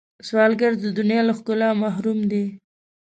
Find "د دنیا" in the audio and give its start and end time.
0.79-1.21